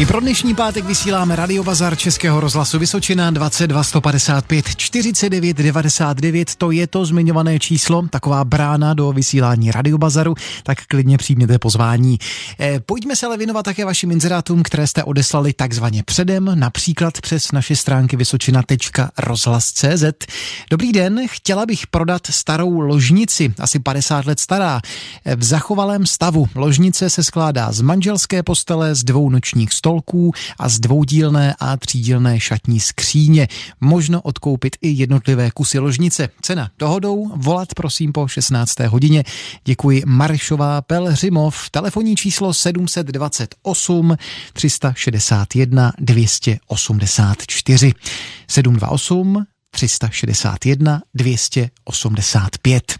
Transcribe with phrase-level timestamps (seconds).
[0.00, 6.54] I pro dnešní pátek vysíláme Radiobazar Českého rozhlasu Vysočina 22 155 49 99.
[6.54, 12.18] To je to zmiňované číslo, taková brána do vysílání Radiobazaru, tak klidně přijměte pozvání.
[12.60, 17.52] E, pojďme se ale věnovat také vašim inzerátům, které jste odeslali takzvaně předem, například přes
[17.52, 20.04] naše stránky vysočina.rozhlas.cz.
[20.70, 24.80] Dobrý den, chtěla bych prodat starou ložnici, asi 50 let stará,
[25.36, 26.48] v zachovalém stavu.
[26.54, 32.40] Ložnice se skládá z manželské postele, z dvou nočních stolků a z dvoudílné a třídílné
[32.40, 33.48] šatní skříně.
[33.80, 36.28] Možno odkoupit i jednotlivé kusy ložnice.
[36.42, 38.80] Cena dohodou, volat prosím po 16.
[38.80, 39.24] hodině.
[39.64, 44.16] Děkuji Maršová Pelhřimov, telefonní číslo 728
[44.52, 47.92] 361 284
[48.48, 52.98] 728 361 285.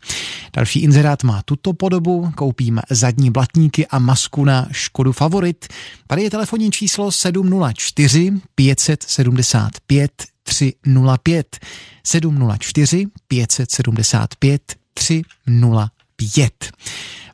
[0.53, 5.69] Další inzerát má tuto podobu, koupím zadní blatníky a masku na Škodu Favorit.
[6.07, 11.59] Tady je telefonní číslo 704 575 305
[12.05, 14.63] 704 575
[14.95, 16.00] 305.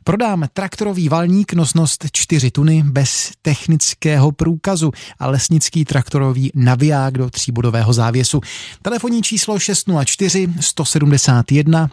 [0.03, 7.93] Prodám traktorový valník nosnost 4 tuny bez technického průkazu a lesnický traktorový naviják do tříbodového
[7.93, 8.41] závěsu.
[8.81, 11.89] Telefonní číslo 604 171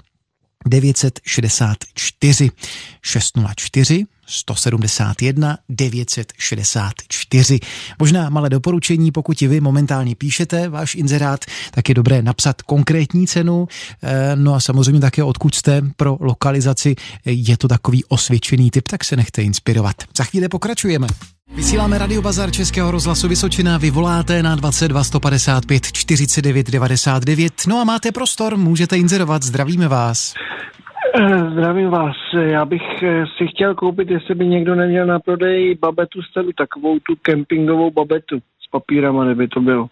[0.66, 2.50] 964
[3.02, 7.60] 604 171 964.
[7.98, 13.26] Možná malé doporučení, pokud i vy momentálně píšete váš inzerát, tak je dobré napsat konkrétní
[13.26, 13.68] cenu,
[14.02, 19.04] eh, no a samozřejmě také odkud jste pro lokalizaci, je to takový osvědčený typ, tak
[19.04, 19.96] se nechte inspirovat.
[20.16, 21.06] Za chvíli pokračujeme.
[21.54, 28.12] Vysíláme Radio Bazar Českého rozhlasu Vysočina, vyvoláte na 22 155 49 99, no a máte
[28.12, 30.34] prostor, můžete inzerovat, zdravíme vás.
[31.52, 32.16] Zdravím vás.
[32.40, 36.98] Já bych eh, si chtěl koupit, jestli by někdo neměl na prodej babetu stelu, takovou
[36.98, 39.86] tu kempingovou babetu s papírama, kdyby to bylo.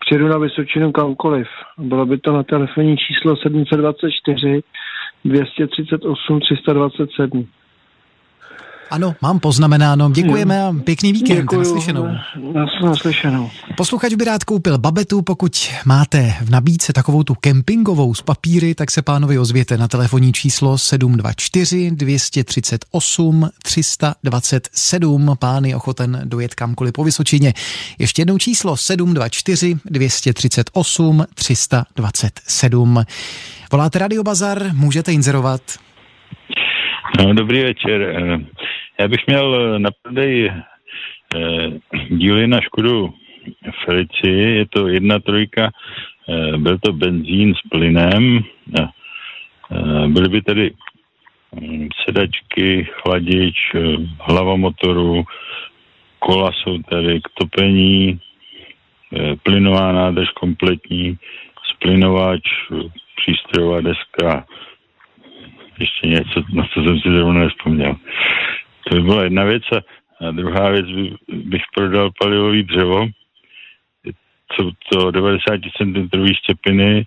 [0.00, 1.46] Přijedu na Vysočinu kamkoliv.
[1.78, 4.62] Bylo by to na telefonní číslo 724
[5.24, 7.46] 238 327.
[8.90, 10.10] Ano, mám poznamenáno.
[10.10, 11.40] Děkujeme a pěkný víkend.
[11.40, 12.08] Děkuju, naslyšenou.
[12.84, 13.50] Naslyšenou.
[13.76, 18.90] Posluchač by rád koupil babetu, pokud máte v nabídce takovou tu kempingovou z papíry, tak
[18.90, 25.36] se pánovi ozvěte na telefonní číslo 724 238 327.
[25.38, 27.52] Pán je ochoten dojet kamkoliv po Vysočině.
[27.98, 33.04] Ještě jednou číslo 724 238 327.
[33.72, 35.62] Voláte Radio Bazar, můžete inzerovat.
[37.18, 38.16] No, dobrý večer.
[38.98, 40.60] Já bych měl na prodej eh,
[42.08, 43.14] díly na Škodu
[43.84, 45.70] Felici, je to jedna trojka,
[46.28, 48.44] eh, byl to benzín s plynem,
[48.78, 48.88] eh,
[50.08, 50.70] byly by tady
[51.54, 53.56] hm, sedačky, chladič,
[54.20, 55.24] hlava motoru,
[56.18, 58.20] kola jsou tady k topení,
[59.42, 61.18] plynová nádrž kompletní,
[61.74, 62.42] splinovač,
[63.16, 64.46] přístrojová deska,
[65.78, 67.96] ještě něco, na co jsem si zrovna nespomněl.
[68.88, 69.62] To by byla jedna věc.
[70.20, 73.06] A druhá věc by, bych prodal palivový dřevo.
[74.52, 77.06] Jsou to 90 cm štěpiny,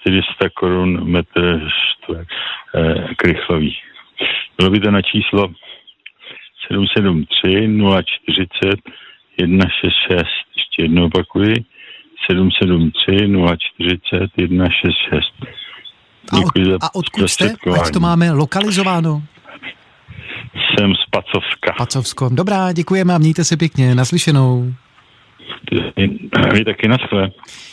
[0.00, 1.68] 400 korun metr
[2.14, 3.76] eh, krychlový.
[4.58, 5.48] Bylo by to na číslo
[6.68, 7.68] 773
[8.24, 8.80] 040
[9.38, 10.26] 166.
[10.56, 11.54] Ještě jednou opakuji.
[12.30, 13.16] 773
[13.76, 15.32] 040 166.
[16.34, 17.54] Děkuji a, od, a odkud jste?
[17.82, 19.22] Ať to máme lokalizováno.
[20.78, 21.72] Jsem z Pacovska.
[21.78, 22.28] Pacovsko.
[22.32, 23.94] Dobrá, děkujeme a mějte se pěkně.
[23.94, 24.72] Naslyšenou.
[26.52, 27.30] Vy taky na své.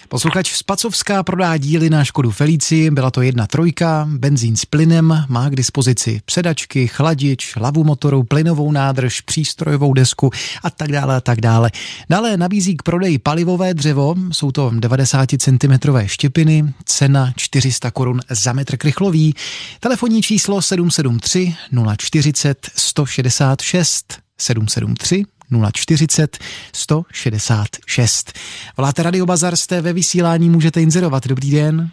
[0.10, 5.26] Posluchač z Pacovská prodá díly na Škodu Felici, byla to jedna trojka, benzín s plynem,
[5.30, 10.32] má k dispozici předačky, chladič, hlavu motoru, plynovou nádrž, přístrojovou desku
[10.64, 11.72] a tak dále a tak dále.
[12.10, 18.54] Dále nabízí k prodeji palivové dřevo, jsou to 90 cm štěpiny, cena 400 korun za
[18.54, 19.34] metr krychlový,
[19.80, 21.56] telefonní číslo 773
[21.98, 25.26] 040 166 773
[25.74, 26.38] 040
[26.76, 28.40] 166.
[28.78, 31.28] Voláte Radio Bazar, jste ve vysílání, můžete inzerovat.
[31.28, 31.90] Dobrý den.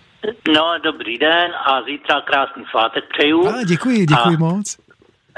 [0.55, 3.49] No, dobrý den a zítra krásný svátek přeju.
[3.49, 4.79] A, děkuji, děkuji a, moc.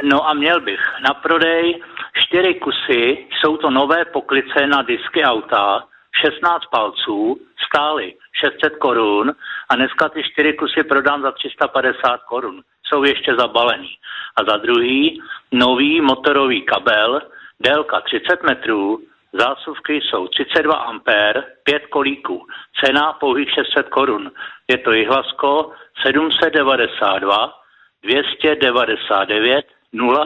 [0.02, 1.82] No a měl bych na prodej
[2.14, 5.84] čtyři kusy, jsou to nové poklice na disky auta,
[6.22, 9.32] 16 palců, stály 600 korun
[9.68, 12.62] a dneska ty čtyři kusy prodám za 350 korun.
[12.86, 13.90] Jsou ještě zabalený.
[14.36, 15.22] A za druhý,
[15.52, 17.20] nový motorový kabel,
[17.64, 19.00] délka 30 metrů,
[19.32, 22.46] zásuvky jsou 32 ampér, 5 kolíků,
[22.84, 24.32] cena pouhých 600 korun.
[24.68, 25.72] Je to Jihlasko
[26.06, 27.54] 792
[28.02, 29.66] 299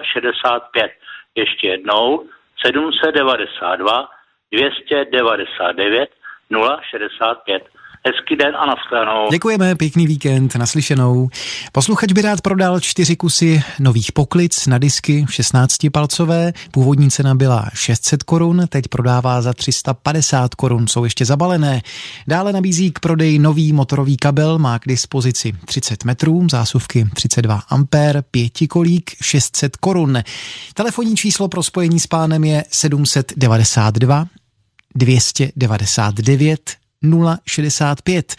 [0.03, 0.93] 065.
[1.35, 2.29] Ještě jednou
[2.67, 4.09] 792
[4.53, 6.11] 299
[6.91, 7.78] 065.
[8.09, 9.29] Hezký den a nashledanou.
[9.31, 11.29] Děkujeme, pěkný víkend, naslyšenou.
[11.73, 16.53] Posluchač by rád prodal čtyři kusy nových poklic na disky 16-palcové.
[16.71, 21.83] Původní cena byla 600 korun, teď prodává za 350 korun, jsou ještě zabalené.
[22.27, 28.25] Dále nabízí k prodeji nový motorový kabel, má k dispozici 30 metrů, zásuvky 32 ampér,
[28.31, 30.23] pětikolík 600 korun.
[30.75, 34.27] Telefonní číslo pro spojení s pánem je 792
[34.95, 36.88] 299
[37.47, 38.37] 065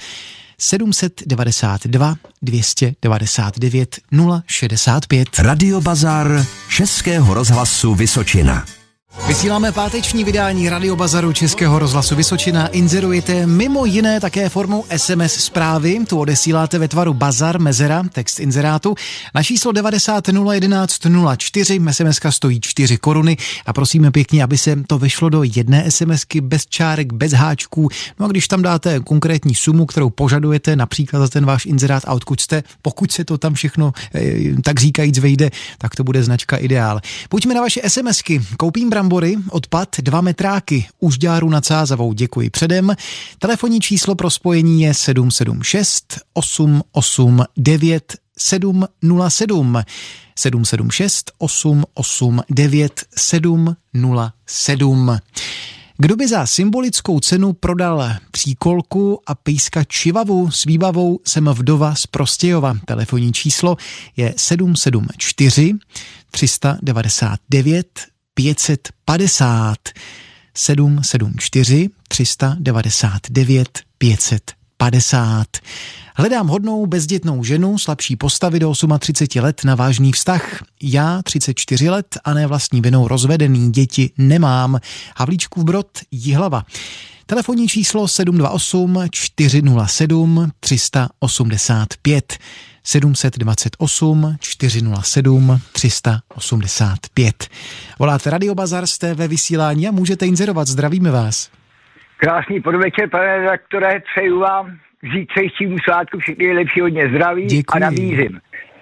[0.58, 4.00] 792 299
[4.48, 5.40] 065.
[5.40, 8.79] Radio Bazar Českého rozhlasu Vysočina.
[9.30, 12.68] Vysíláme páteční vydání Radiobazaru Českého rozhlasu Vysočina.
[12.68, 16.00] Inzerujete mimo jiné také formou SMS zprávy.
[16.08, 18.96] Tu odesíláte ve tvaru Bazar Mezera, text inzerátu.
[19.36, 21.00] Na číslo 90 011
[21.38, 26.42] 04 SMS stojí 4 koruny a prosíme pěkně, aby se to vešlo do jedné SMSky
[26.42, 27.90] bez čárek, bez háčků.
[28.20, 32.14] No a když tam dáte konkrétní sumu, kterou požadujete, například za ten váš inzerát a
[32.14, 36.58] odkud jste, pokud se to tam všechno eh, tak říkajíc vejde, tak to bude značka
[36.58, 37.02] ideál.
[37.30, 38.42] Pojďme na vaše SMSky.
[38.58, 42.96] Koupím brambory, odpad, dva metráky, užďáru nad Sázavou, děkuji předem.
[43.40, 49.84] Telefonní číslo pro spojení je 776 889 707.
[50.36, 55.18] 776 889 707.
[55.98, 62.08] Kdo by za symbolickou cenu prodal příkolku a pejska čivavu s výbavou jsem vdova z
[62.08, 62.78] Prostějova.
[62.86, 63.78] Telefonní číslo
[64.18, 65.74] je 774
[66.32, 67.88] 399
[68.36, 69.94] 550
[70.54, 74.59] 774 399 550.
[76.16, 80.64] Hledám hodnou bezdětnou ženu, slabší postavy do 38 let na vážný vztah.
[80.84, 84.80] Já 34 let a ne vlastní vinou rozvedený, děti nemám.
[85.18, 86.66] Havlíčkův brod, Jihlava.
[87.26, 92.38] Telefonní číslo 728 407 385.
[92.84, 97.48] 728 407 385.
[98.00, 100.68] Voláte Radio Bazar, jste ve vysílání a můžete inzerovat.
[100.68, 101.59] Zdravíme vás.
[102.22, 104.78] Krásný podvečer, pane redaktore, přeju vám
[105.14, 107.76] zítřejšímu svátku všechny nejlepší hodně zdraví Děkuji.
[107.76, 108.40] a nabízím.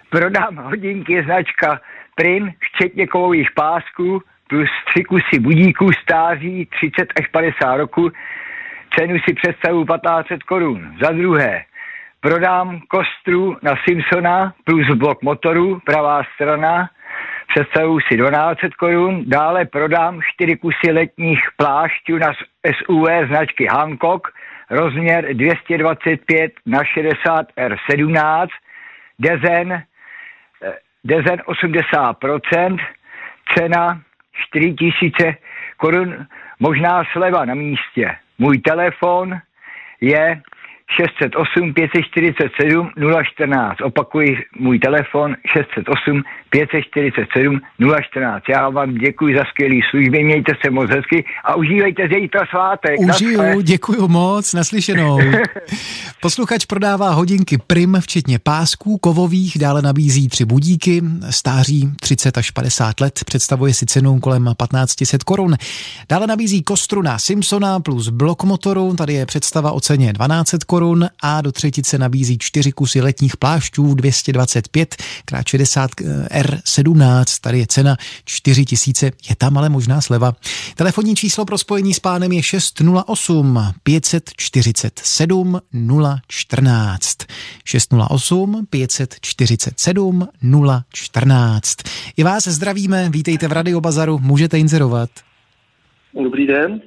[0.10, 1.82] Prodám hodinky značka
[2.16, 8.12] Prim, včetně kovových pásků, plus tři kusy budíků stáří 30 až 50 roku.
[8.96, 10.96] Cenu si představu 1500 korun.
[11.02, 11.64] Za druhé,
[12.20, 16.90] prodám kostru na Simpsona plus blok motoru, pravá strana,
[17.58, 19.24] představu si 1200 korun.
[19.28, 22.34] Dále prodám 4 kusy letních plášťů na
[22.76, 24.28] SUV značky Hancock,
[24.70, 28.48] rozměr 225 na 60 R17,
[29.20, 29.84] dezen, eh,
[31.04, 32.78] dezen 80%,
[33.58, 34.02] cena
[34.50, 35.38] 4000
[35.78, 36.26] korun,
[36.60, 38.16] možná sleva na místě.
[38.38, 39.38] Můj telefon
[40.02, 40.42] je
[40.96, 42.90] 608 547
[43.24, 43.82] 014.
[43.82, 47.62] Opakuji můj telefon 608 547
[48.12, 48.44] 014.
[48.50, 53.00] Já vám děkuji za skvělý služby, mějte se moc hezky a užívejte zítra svátek.
[53.00, 55.20] Užiju, děkuji moc, naslyšenou.
[56.22, 63.02] Posluchač prodává hodinky Prim, včetně pásků kovových, dále nabízí tři budíky, stáří 30 až 50
[63.02, 65.56] let, představuje si cenu kolem 1500 korun.
[66.10, 70.77] Dále nabízí kostru na Simpsona plus blok motoru, tady je představa o ceně 1200 korun
[71.22, 74.96] a do třetice nabízí čtyři kusy letních plášťů 225
[75.40, 75.92] x 60
[76.32, 80.34] R17, tady je cena 4000, je tam ale možná sleva.
[80.76, 85.60] Telefonní číslo pro spojení s pánem je 608 547
[86.28, 87.18] 014.
[87.66, 90.28] 608 547
[90.94, 91.78] 014.
[92.18, 95.10] I vás zdravíme, vítejte v Radio Bazaru, můžete inzerovat.
[96.24, 96.82] Dobrý den.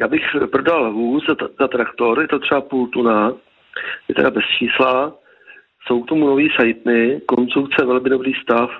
[0.00, 0.22] Já bych
[0.52, 3.32] prodal vůz za, za traktor, je to třeba půl tuna,
[4.08, 5.12] je teda bez čísla,
[5.86, 8.70] jsou k tomu nový sajtny, konstrukce velmi dobrý stav,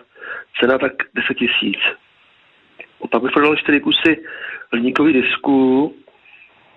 [0.61, 1.79] cena tak 10 tisíc.
[3.11, 4.25] Pak bych prodal čtyři kusy
[4.73, 5.95] hliníkových disků,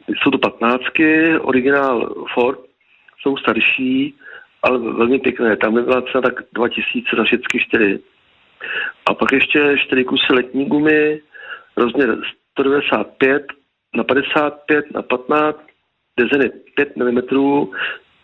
[0.08, 2.60] jsou to patnáctky, originál Ford,
[3.22, 4.16] jsou starší,
[4.64, 5.58] ale velmi pěkné.
[5.58, 8.00] Tam by byla cena tak 2000 za všechny čtyři.
[9.10, 11.22] A pak ještě čtyři kusy letní gumy,
[11.78, 12.18] rozměr
[12.52, 13.44] 195
[13.96, 15.58] na 55 na 15,
[16.20, 17.22] dezeny 5 mm,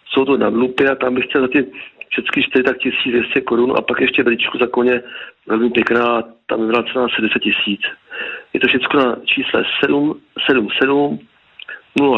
[0.06, 1.72] jsou to nadlupy a tam bych chtěl za ty
[2.10, 5.04] všechny čtyři tak 1200 korun a pak ještě veličku za koně
[5.48, 7.82] velmi pěkná, tam by byla asi 10 tisíc.
[8.54, 11.20] Je to všechno na čísle 777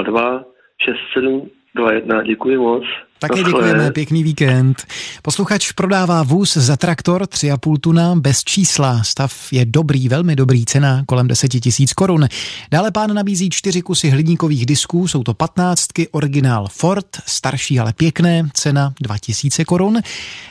[0.03, 0.45] 02
[0.81, 2.23] 67 21.
[2.23, 2.83] Děkuji moc.
[3.19, 4.83] Také děkujeme, pěkný víkend.
[5.21, 9.03] Posluchač prodává vůz za traktor 3,5 tuna bez čísla.
[9.03, 12.27] Stav je dobrý, velmi dobrý, cena kolem 10 tisíc korun.
[12.71, 18.49] Dále pán nabízí čtyři kusy hliníkových disků, jsou to patnáctky, originál Ford, starší, ale pěkné,
[18.53, 19.99] cena 2000 korun.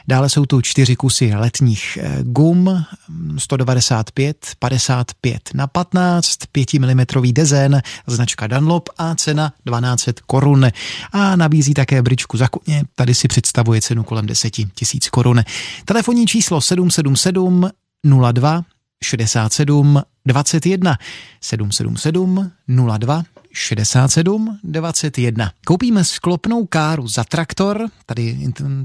[0.08, 2.84] Dále jsou tu čtyři kusy letních eh, gum,
[3.38, 10.66] 195, 55 na 15, 5 mm dezen, značka Dunlop a cena 12 korun.
[11.12, 15.42] A nabízí také bričku za koně, tady si představuje cenu kolem 10 tisíc korun.
[15.84, 17.70] Telefonní číslo 777
[18.32, 18.64] 02
[19.04, 20.98] 67 21
[21.40, 22.50] 777
[22.98, 25.52] 02 67 21.
[25.66, 28.38] Koupíme sklopnou káru za traktor, tady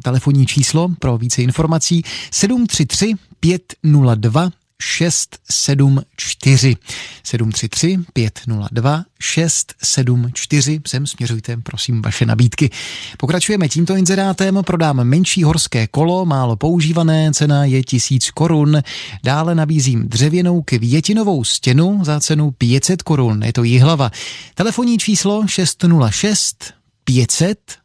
[0.04, 4.50] telefonní číslo pro více informací 733 502
[4.82, 6.76] 674.
[7.24, 10.82] 733 502 674.
[10.88, 12.70] Sem směřujte, prosím, vaše nabídky.
[13.18, 14.60] Pokračujeme tímto inzerátem.
[14.66, 18.82] Prodám menší horské kolo, málo používané, cena je 1000 korun.
[19.24, 23.44] Dále nabízím dřevěnou květinovou stěnu za cenu 500 korun.
[23.44, 24.12] Je to jihlava.
[24.56, 27.78] Telefonní číslo 606 500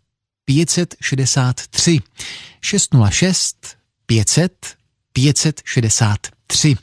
[0.44, 2.00] 563.
[2.60, 3.56] 606
[4.06, 4.52] 500
[5.12, 6.33] 563.
[6.46, 6.76] 3.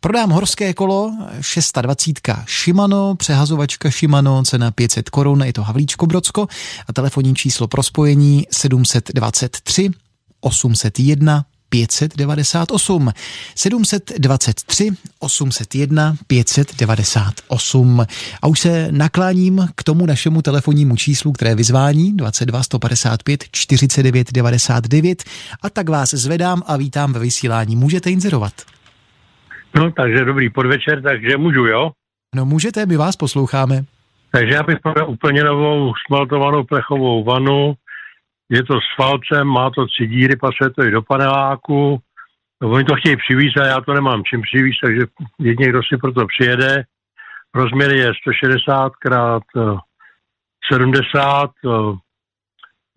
[0.00, 2.20] Prodám horské kolo 620
[2.62, 6.46] Shimano, přehazovačka Shimano, cena 500 korun, je to Havlíčko Brodsko
[6.88, 9.90] a telefonní číslo pro spojení 723
[10.40, 13.12] 801 598
[13.54, 18.06] 723 801 598.
[18.42, 25.24] A už se nakláním k tomu našemu telefonnímu číslu, které vyzvání 22 155 49 99
[25.62, 27.76] a tak vás zvedám a vítám ve vysílání.
[27.76, 28.75] Můžete inzerovat.
[29.76, 31.90] No, takže dobrý podvečer, takže můžu, jo?
[32.34, 33.84] No můžete, my vás posloucháme.
[34.32, 37.74] Takže já bych prodal úplně novou smaltovanou plechovou vanu.
[38.50, 41.98] Je to s falcem, má to tři díry, pasuje to i do paneláku.
[42.62, 45.02] No, oni to chtějí přivízt a já to nemám čím přivízt, takže
[45.38, 46.84] jedině, kdo si proto přijede.
[47.54, 49.42] Rozměr je 160 krát
[50.72, 51.50] 70,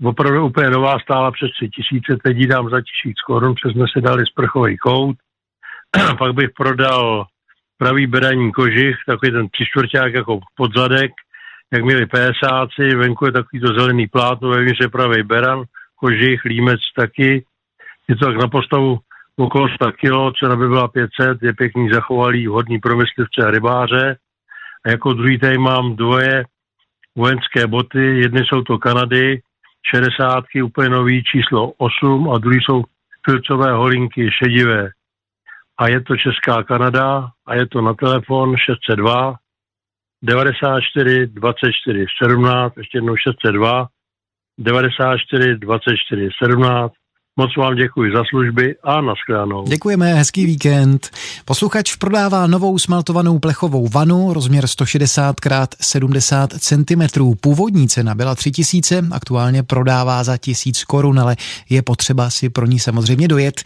[0.04, 4.02] opravdu úplně nová, stála přes 3000, teď ji dám za tisíc korun, přes jsme si
[4.02, 5.16] dali sprchový kout
[6.18, 7.26] pak bych prodal
[7.78, 11.12] pravý bedaní kožich, takový ten třičtvrták jako podzadek,
[11.74, 15.64] jak měli PSáci, venku je takový to zelený plátno, vevnitř je pravý beran,
[15.96, 17.46] kožich, límec taky.
[18.08, 19.00] Je to tak na postavu
[19.36, 24.18] okolo 100 kg, cena by byla 500, je pěkný zachovalý, hodný pro myslivce a rybáře.
[24.86, 26.46] A jako druhý tady mám dvoje
[27.16, 29.42] vojenské boty, jedny jsou to Kanady,
[29.96, 32.84] 60 úplně nový, číslo 8 a druhý jsou
[33.26, 34.90] filcové holinky šedivé
[35.80, 39.36] a je to Česká Kanada a je to na telefon 602
[40.22, 43.88] 94 24 17, ještě jednou 602
[44.58, 46.94] 94 24 17
[47.40, 49.64] Moc vám děkuji za služby a nashledanou.
[49.64, 51.10] Děkujeme, hezký víkend.
[51.46, 57.02] Posluchač prodává novou smaltovanou plechovou vanu, rozměr 160 x 70 cm.
[57.42, 61.36] Původní cena byla 3000, aktuálně prodává za 1000 korun, ale
[61.70, 63.64] je potřeba si pro ní samozřejmě dojet.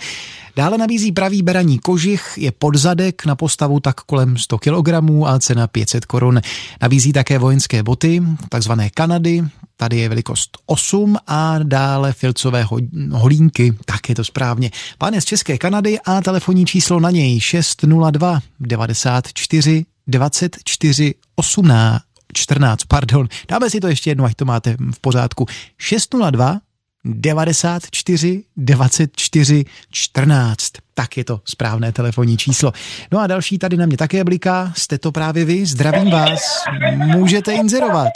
[0.55, 4.89] Dále nabízí pravý beraní kožich, je podzadek na postavu tak kolem 100 kg
[5.25, 6.41] a cena 500 korun.
[6.81, 9.43] Nabízí také vojenské boty, takzvané Kanady,
[9.83, 12.67] tady je velikost 8 a dále filcové
[13.11, 14.71] holínky, tak je to správně.
[14.97, 22.83] Pán je z České Kanady a telefonní číslo na něj 602 94 24 18 14,
[22.83, 23.27] pardon.
[23.49, 25.45] Dáme si to ještě jednou, ať to máte v pořádku.
[25.77, 26.59] 602
[27.05, 30.71] 94 24 14.
[30.93, 32.71] Tak je to správné telefonní číslo.
[33.11, 34.73] No a další tady na mě také bliká.
[34.75, 35.65] Jste to právě vy.
[35.65, 36.63] Zdravím vás.
[36.95, 38.07] Můžete inzerovat.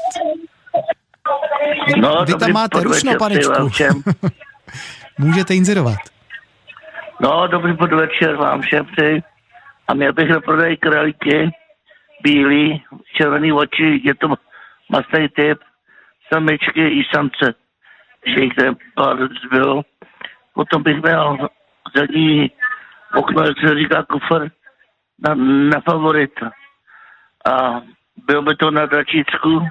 [1.98, 3.54] No, vy tam máte rušno, panečku.
[5.20, 5.98] Můžete inzerovat.
[7.22, 9.24] No, dobrý podvečer vám všem přeji.
[9.88, 11.52] A měl bych na prodej králíky,
[12.24, 12.84] bílý,
[13.16, 14.28] červený oči, je to
[14.90, 15.60] masný typ,
[16.34, 17.54] samičky i samce
[18.58, 19.82] ten pár zbyl.
[20.54, 21.38] Potom bych měl
[21.96, 22.52] zadní
[23.16, 24.50] okno, jak se říká, kufr
[25.20, 25.36] na,
[25.70, 26.52] na favorita.
[27.46, 27.82] A
[28.28, 29.68] byl by to na Dračícku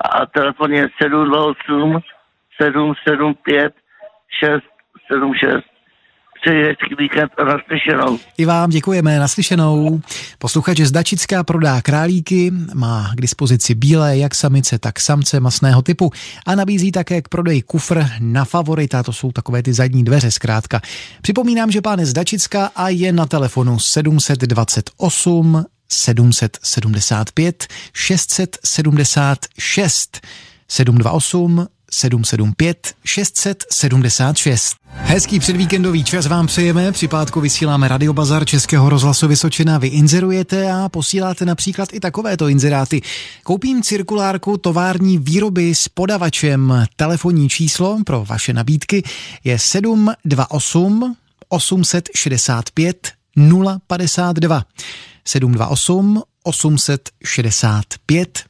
[0.00, 2.00] a telefon je 728
[2.60, 3.72] 775
[4.40, 5.78] 676
[6.42, 8.18] přeji hezký víkend a naslyšenou.
[8.38, 10.00] I vám děkujeme, naslyšenou.
[10.38, 16.10] Posluchač z Dačická prodá králíky, má k dispozici bílé jak samice, tak samce masného typu
[16.46, 20.80] a nabízí také k prodeji kufr na favorita, to jsou takové ty zadní dveře zkrátka.
[21.22, 30.20] Připomínám, že pán je z Dačická a je na telefonu 728 775 676
[30.68, 34.76] 728 775 676.
[34.90, 36.92] Hezký předvíkendový čas vám přejeme.
[36.92, 39.78] Při pátku vysíláme Radiobazar Českého rozhlasu Vysočina.
[39.78, 43.02] Vy inzerujete a posíláte například i takovéto inzeráty.
[43.42, 46.86] Koupím cirkulárku tovární výroby s podavačem.
[46.96, 49.02] Telefonní číslo pro vaše nabídky
[49.44, 51.16] je 728
[51.48, 53.12] 865
[53.86, 54.64] 052.
[55.28, 58.44] 728 865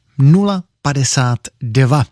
[0.81, 2.05] 052.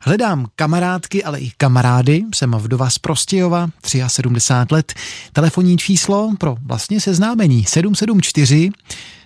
[0.00, 2.22] Hledám kamarádky, ale i kamarády.
[2.34, 3.68] Jsem vdova z Prostějova,
[4.06, 4.94] 73 let.
[5.32, 8.70] Telefonní číslo pro vlastně seznámení 774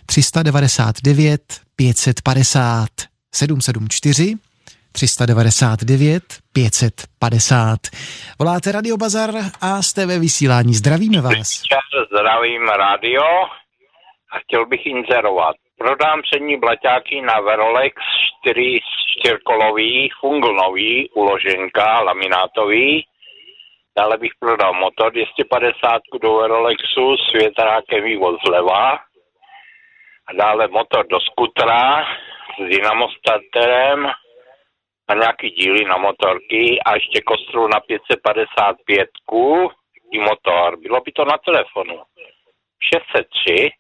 [0.06, 2.88] 399 550
[3.34, 4.36] 774
[4.92, 6.22] 399
[6.52, 7.80] 550.
[8.38, 10.74] Voláte Radio Bazar a jste ve vysílání.
[10.74, 11.62] Zdravíme vás.
[12.12, 13.22] Zdravím radio
[14.38, 15.56] chtěl bych inzerovat.
[15.78, 17.94] Prodám přední blaťáky na Verolex
[18.46, 18.78] 4
[19.16, 23.06] čtyřkolový, funglnový, uloženka, laminátový.
[23.98, 28.98] Dále bych prodal motor 250 do Verolexu s větrákem vývoz zleva.
[30.26, 32.04] A dále motor do skutra
[32.58, 34.10] s dynamostarterem
[35.08, 39.08] a nějaký díly na motorky a ještě kostru na 555
[40.12, 40.80] i motor.
[40.80, 42.02] Bylo by to na telefonu.
[42.94, 43.79] 603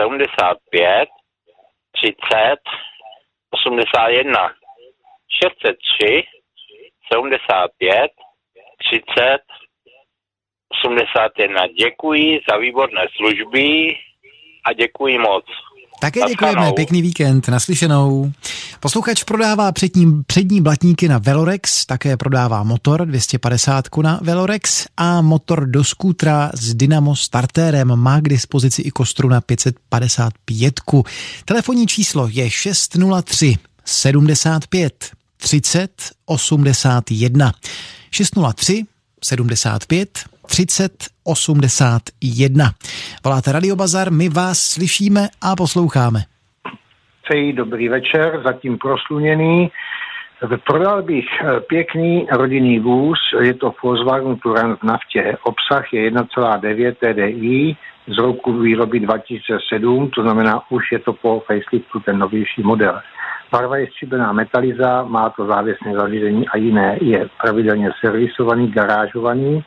[0.00, 1.08] 75
[1.92, 2.60] 30
[3.50, 4.54] 81
[5.42, 6.22] 603
[7.12, 8.10] 75
[8.78, 9.38] 30
[10.68, 11.66] 81.
[11.66, 13.98] Děkuji za výborné služby
[14.64, 15.44] a děkuji moc.
[16.00, 18.32] Také děkujeme, pěkný víkend, naslyšenou.
[18.80, 25.66] Posluchač prodává přední, přední blatníky na Velorex, také prodává motor 250 na Velorex a motor
[25.66, 30.80] do skútra s Dynamo startérem má k dispozici i kostru na 555.
[31.44, 35.90] Telefonní číslo je 603 75 30
[36.26, 37.52] 81.
[38.10, 38.84] 603
[39.22, 40.92] 75 30
[41.24, 42.64] 81.
[43.24, 46.20] Voláte Radio Bazar, my vás slyšíme a posloucháme.
[47.24, 49.70] Přeji dobrý večer, zatím prosluněný.
[50.66, 55.36] Prodal bych eh, pěkný rodinný vůz, je to Volkswagen Touran v naftě.
[55.42, 62.00] Obsah je 1,9 TDI z roku výroby 2007, to znamená, už je to po faceliftu
[62.00, 63.00] ten novější model.
[63.52, 66.98] Barva je stříbená metaliza, má to závěsné zařízení a jiné.
[67.00, 69.64] Je pravidelně servisovaný, garážovaný,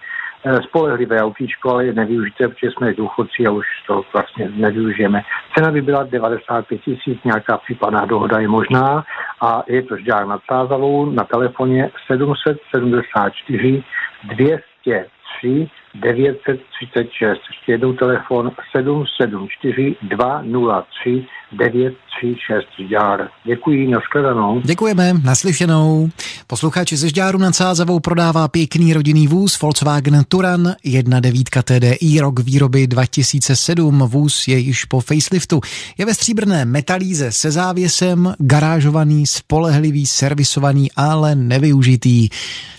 [0.63, 5.21] spolehlivé autíčko, ale je nevyužité, protože jsme důchodci a už to vlastně nevyužijeme.
[5.57, 9.03] Cena by byla 95 tisíc, nějaká případná dohoda je možná
[9.41, 13.83] a je to žďár nad Sázavou na telefoně 774
[14.23, 17.39] 203 936.
[17.49, 23.29] Ještě jednou telefon 774 203 936 Žďár.
[23.43, 24.61] Děkuji, nashledanou.
[24.61, 26.09] Děkujeme, naslyšenou.
[26.47, 32.87] Posluchači ze Žďáru nad Sázavou prodává pěkný rodinný vůz Volkswagen Turan 1.9 TDI, rok výroby
[32.87, 33.99] 2007.
[33.99, 35.61] Vůz je již po faceliftu.
[35.97, 42.29] Je ve stříbrné metalíze se závěsem, garážovaný, spolehlivý, servisovaný, ale nevyužitý.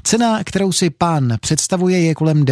[0.03, 2.45] Cena, kterou si pán představuje, je kolem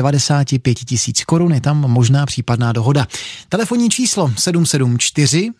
[0.49, 1.53] 95 tisíc korun.
[1.53, 3.07] Je tam možná případná dohoda.
[3.49, 5.51] Telefonní číslo 774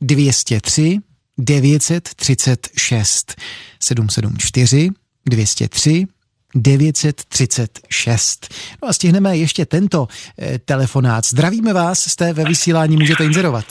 [0.00, 0.98] 203
[1.38, 3.40] 936
[3.80, 4.90] 774
[5.26, 6.06] 203
[6.54, 8.54] 936.
[8.82, 10.06] No a stihneme ještě tento
[10.38, 11.24] eh, telefonát.
[11.24, 13.64] Zdravíme vás, jste ve vysílání, můžete inzerovat.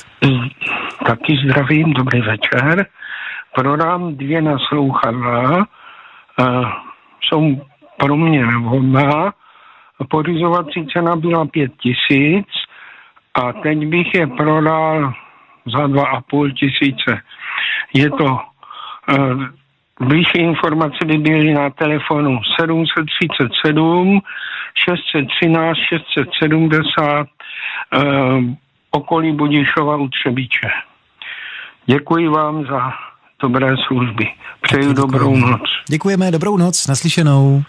[1.08, 2.86] Taky zdravím, dobrý večer.
[3.56, 5.66] Prodám dvě naslouchadla, uh,
[7.22, 7.62] jsou
[7.98, 9.34] pro mě nevhodná.
[10.10, 12.48] Pořizovací cena byla pět tisíc
[13.34, 15.14] a teď bych je prodal
[15.66, 17.22] za dva a půl tisíce.
[17.94, 19.44] Je to uh,
[20.02, 24.22] Blížší informace by byly na telefonu 737
[24.88, 28.44] 613 670 uh,
[28.92, 30.70] okolí Budišova u Třebíče.
[31.86, 32.94] Děkuji vám za
[33.42, 34.26] dobré služby.
[34.62, 35.62] Přeju dobrou noc.
[35.88, 37.64] Děkujeme, dobrou noc, naslyšenou.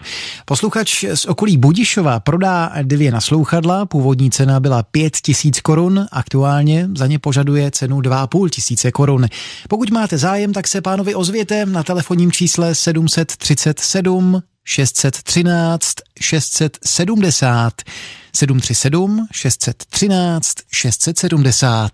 [0.45, 7.07] Posluchač z okolí Budišova prodá dvě naslouchadla, původní cena byla 5 tisíc korun, aktuálně za
[7.07, 9.25] ně požaduje cenu 2,5 tisíce korun.
[9.69, 17.73] Pokud máte zájem, tak se pánovi ozvěte na telefonním čísle 737 613 670
[18.35, 21.91] 737 613 670.